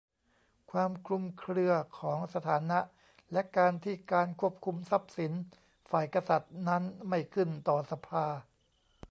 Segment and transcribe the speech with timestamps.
[0.71, 2.79] ความคลุมเครือของสถานะ
[3.31, 5.31] และการที่การควบคุมทรัพย์สิน
[5.89, 8.25] ฝ่ายกษัตริย์นั้นไม่ขึ้นต่อสภา